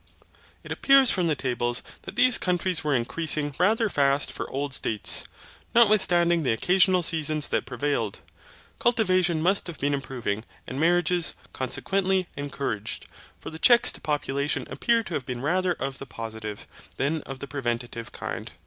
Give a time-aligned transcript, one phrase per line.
[0.63, 5.25] It appears from the tables that these countries were increasing rather fast for old states,
[5.75, 8.19] notwithstanding the occasional seasons that prevailed.
[8.79, 13.05] Cultivation must have been improving, and marriages, consequently, encouraged.
[13.39, 16.65] For the checks to population appear to have been rather of the positive,
[16.97, 18.51] than of the preventive kind.